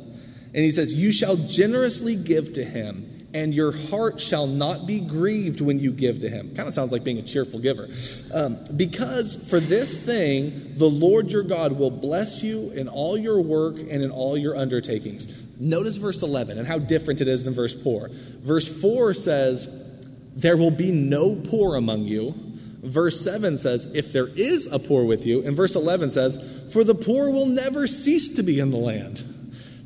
[0.54, 5.00] and he says, You shall generously give to him, and your heart shall not be
[5.00, 6.54] grieved when you give to him.
[6.54, 7.88] Kind of sounds like being a cheerful giver.
[8.32, 13.40] Um, because for this thing, the Lord your God will bless you in all your
[13.40, 15.28] work and in all your undertakings.
[15.58, 18.10] Notice verse 11 and how different it is than verse 4.
[18.40, 19.68] Verse 4 says,
[20.34, 22.34] There will be no poor among you.
[22.82, 25.46] Verse 7 says, If there is a poor with you.
[25.46, 26.38] And verse 11 says,
[26.72, 29.24] For the poor will never cease to be in the land.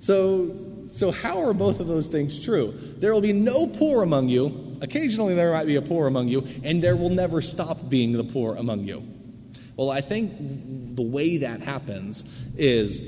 [0.00, 0.54] So,
[0.90, 2.74] so how are both of those things true?
[2.98, 4.78] There will be no poor among you.
[4.80, 8.24] Occasionally there might be a poor among you, and there will never stop being the
[8.24, 9.02] poor among you.
[9.76, 12.24] Well, I think the way that happens
[12.56, 13.00] is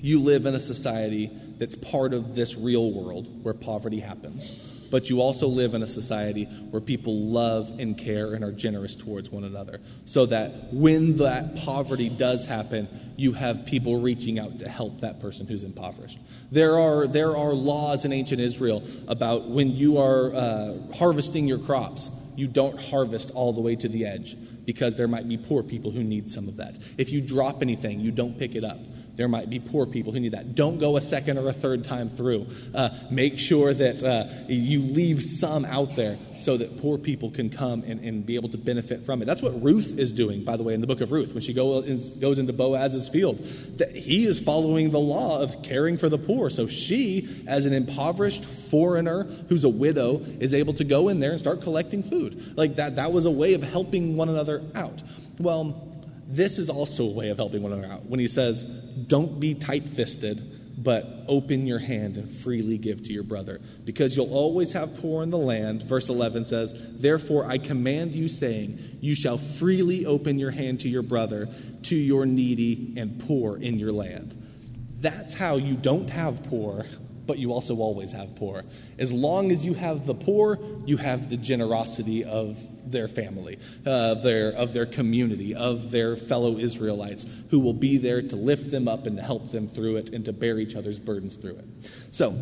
[0.00, 4.54] you live in a society that's part of this real world where poverty happens.
[4.92, 8.94] But you also live in a society where people love and care and are generous
[8.94, 9.80] towards one another.
[10.04, 12.86] So that when that poverty does happen,
[13.16, 16.18] you have people reaching out to help that person who's impoverished.
[16.50, 21.58] There are, there are laws in ancient Israel about when you are uh, harvesting your
[21.58, 24.36] crops, you don't harvest all the way to the edge
[24.66, 26.78] because there might be poor people who need some of that.
[26.98, 28.78] If you drop anything, you don't pick it up
[29.16, 30.54] there might be poor people who need that.
[30.54, 32.46] Don't go a second or a third time through.
[32.74, 37.50] Uh, make sure that uh, you leave some out there so that poor people can
[37.50, 39.26] come and, and, be able to benefit from it.
[39.26, 41.52] That's what Ruth is doing, by the way, in the book of Ruth, when she
[41.52, 43.38] go, is, goes into Boaz's field.
[43.78, 46.50] That he is following the law of caring for the poor.
[46.50, 51.32] So she, as an impoverished foreigner who's a widow, is able to go in there
[51.32, 52.56] and start collecting food.
[52.56, 55.02] Like that, that was a way of helping one another out.
[55.38, 55.91] Well,
[56.32, 58.06] this is also a way of helping one another out.
[58.06, 60.48] When he says, don't be tight fisted,
[60.82, 65.22] but open your hand and freely give to your brother, because you'll always have poor
[65.22, 65.82] in the land.
[65.82, 70.88] Verse 11 says, Therefore I command you, saying, You shall freely open your hand to
[70.88, 71.48] your brother,
[71.84, 74.36] to your needy and poor in your land.
[74.98, 76.86] That's how you don't have poor,
[77.32, 78.62] but you also always have poor.
[78.98, 84.16] As long as you have the poor, you have the generosity of their family, uh,
[84.16, 88.86] their, of their community, of their fellow Israelites who will be there to lift them
[88.86, 91.64] up and to help them through it and to bear each other's burdens through it.
[92.10, 92.36] So,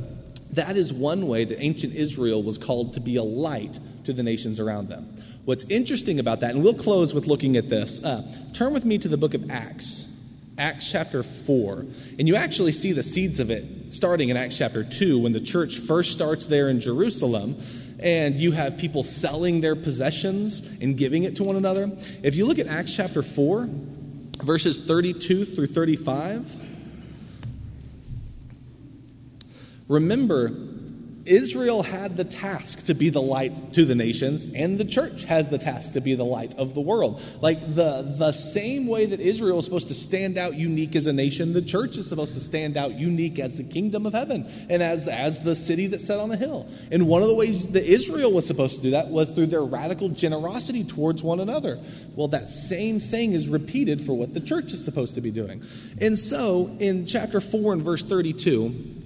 [0.55, 4.25] that is one way that ancient Israel was called to be a light to the
[4.25, 5.23] nations around them.
[5.45, 8.25] What's interesting about that, and we'll close with looking at this, uh,
[8.55, 10.09] turn with me to the book of Acts.
[10.59, 11.87] Acts chapter 4.
[12.19, 15.41] And you actually see the seeds of it starting in Acts chapter 2 when the
[15.41, 17.61] church first starts there in Jerusalem
[17.99, 21.91] and you have people selling their possessions and giving it to one another.
[22.23, 23.69] If you look at Acts chapter 4,
[24.43, 26.57] verses 32 through 35,
[29.89, 30.70] remember
[31.31, 35.49] Israel had the task to be the light to the nations, and the church has
[35.49, 37.23] the task to be the light of the world.
[37.41, 41.13] Like the, the same way that Israel is supposed to stand out unique as a
[41.13, 44.83] nation, the church is supposed to stand out unique as the kingdom of heaven and
[44.83, 46.69] as, as the city that's set on a hill.
[46.91, 49.63] And one of the ways that Israel was supposed to do that was through their
[49.63, 51.79] radical generosity towards one another.
[52.17, 55.63] Well, that same thing is repeated for what the church is supposed to be doing.
[56.01, 59.00] And so in chapter 4 and verse 32,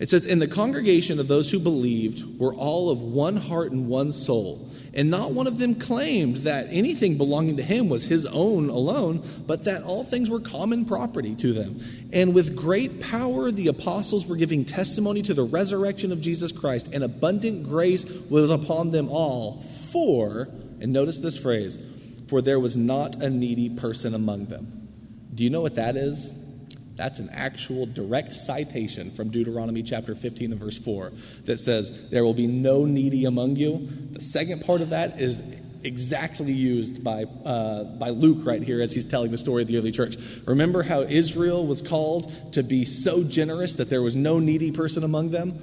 [0.00, 3.86] it says, In the congregation of those who believed were all of one heart and
[3.86, 4.66] one soul.
[4.94, 9.22] And not one of them claimed that anything belonging to him was his own alone,
[9.46, 11.80] but that all things were common property to them.
[12.12, 16.88] And with great power, the apostles were giving testimony to the resurrection of Jesus Christ,
[16.92, 19.60] and abundant grace was upon them all.
[19.92, 20.48] For,
[20.80, 21.78] and notice this phrase,
[22.26, 24.88] for there was not a needy person among them.
[25.34, 26.32] Do you know what that is?
[27.00, 31.10] That's an actual direct citation from Deuteronomy chapter 15 and verse 4
[31.46, 33.88] that says, There will be no needy among you.
[34.12, 35.42] The second part of that is
[35.82, 39.78] exactly used by, uh, by Luke right here as he's telling the story of the
[39.78, 40.18] early church.
[40.44, 45.02] Remember how Israel was called to be so generous that there was no needy person
[45.02, 45.58] among them?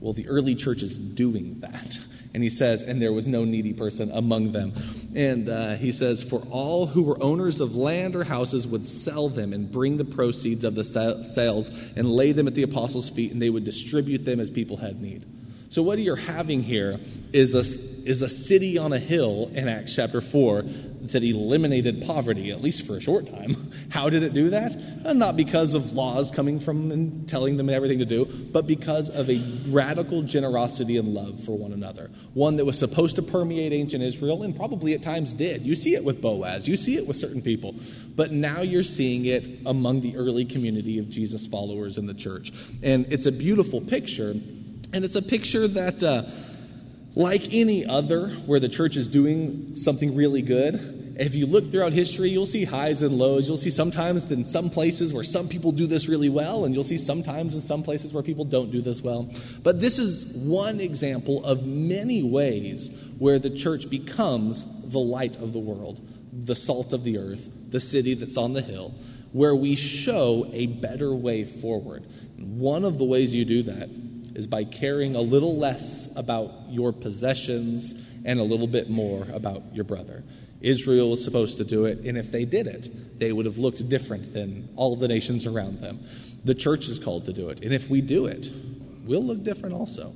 [0.00, 1.98] Well, the early church is doing that.
[2.32, 4.72] And he says, and there was no needy person among them.
[5.18, 9.28] And uh, he says, for all who were owners of land or houses would sell
[9.28, 13.32] them and bring the proceeds of the sales and lay them at the apostles' feet,
[13.32, 15.24] and they would distribute them as people had need.
[15.70, 17.00] So, what you're having here
[17.32, 20.62] is a, is a city on a hill in Acts chapter 4
[21.12, 23.70] that eliminated poverty, at least for a short time.
[23.90, 24.76] How did it do that?
[25.04, 29.10] Uh, not because of laws coming from and telling them everything to do, but because
[29.10, 32.10] of a radical generosity and love for one another.
[32.34, 35.64] One that was supposed to permeate ancient Israel and probably at times did.
[35.64, 37.74] You see it with Boaz, you see it with certain people.
[38.14, 42.52] But now you're seeing it among the early community of Jesus followers in the church.
[42.82, 44.34] And it's a beautiful picture
[44.92, 46.22] and it's a picture that, uh,
[47.18, 51.92] like any other, where the church is doing something really good, if you look throughout
[51.92, 53.48] history, you'll see highs and lows.
[53.48, 56.84] You'll see sometimes in some places where some people do this really well, and you'll
[56.84, 59.28] see sometimes in some places where people don't do this well.
[59.64, 62.88] But this is one example of many ways
[63.18, 66.00] where the church becomes the light of the world,
[66.32, 68.94] the salt of the earth, the city that's on the hill,
[69.32, 72.04] where we show a better way forward.
[72.36, 73.88] One of the ways you do that
[74.38, 77.92] is by caring a little less about your possessions
[78.24, 80.22] and a little bit more about your brother.
[80.60, 83.88] Israel was supposed to do it, and if they did it, they would have looked
[83.88, 85.98] different than all the nations around them.
[86.44, 88.48] The church is called to do it, and if we do it,
[89.04, 90.14] we'll look different also.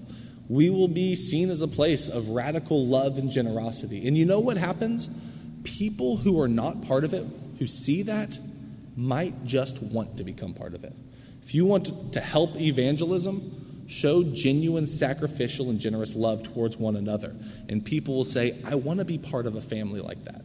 [0.48, 4.06] We will be seen as a place of radical love and generosity.
[4.06, 5.10] And you know what happens?
[5.64, 7.26] People who are not part of it,
[7.58, 8.38] who see that,
[8.96, 10.94] might just want to become part of it.
[11.42, 13.61] If you want to help evangelism,
[13.92, 17.36] Show genuine, sacrificial, and generous love towards one another.
[17.68, 20.42] And people will say, I want to be part of a family like that.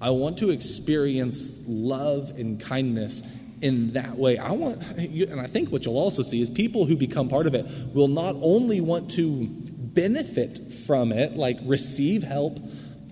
[0.00, 3.22] I want to experience love and kindness
[3.62, 4.38] in that way.
[4.38, 7.54] I want, and I think what you'll also see is people who become part of
[7.54, 12.58] it will not only want to benefit from it, like receive help,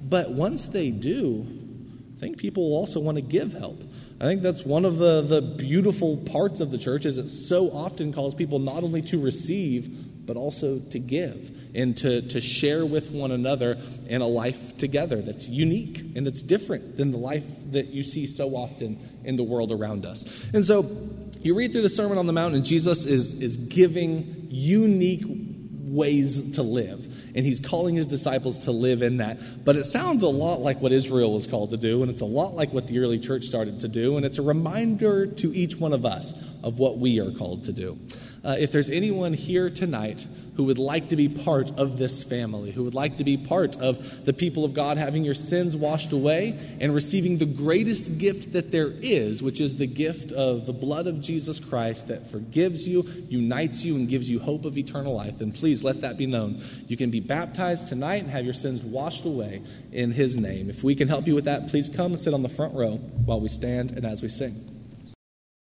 [0.02, 1.46] but once they do,
[2.16, 3.80] I think people will also want to give help.
[4.20, 7.70] I think that's one of the, the beautiful parts of the church is it so
[7.70, 12.84] often calls people not only to receive, but also to give and to, to share
[12.84, 17.44] with one another in a life together that's unique and that's different than the life
[17.70, 20.24] that you see so often in the world around us.
[20.52, 20.82] And so
[21.40, 26.52] you read through the Sermon on the Mount, and Jesus is, is giving unique ways
[26.52, 27.17] to live.
[27.38, 29.64] And he's calling his disciples to live in that.
[29.64, 32.26] But it sounds a lot like what Israel was called to do, and it's a
[32.26, 35.76] lot like what the early church started to do, and it's a reminder to each
[35.76, 36.34] one of us
[36.64, 37.96] of what we are called to do.
[38.44, 40.26] Uh, if there's anyone here tonight
[40.58, 43.76] who would like to be part of this family, who would like to be part
[43.76, 48.54] of the people of God, having your sins washed away and receiving the greatest gift
[48.54, 52.88] that there is, which is the gift of the blood of Jesus Christ that forgives
[52.88, 56.26] you, unites you, and gives you hope of eternal life, then please let that be
[56.26, 56.60] known.
[56.88, 60.70] You can be baptized tonight and have your sins washed away in His name.
[60.70, 62.96] If we can help you with that, please come and sit on the front row
[62.96, 64.77] while we stand and as we sing.